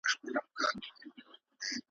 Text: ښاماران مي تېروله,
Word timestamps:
ښاماران 0.09 0.75
مي 0.79 0.89
تېروله, 0.95 1.37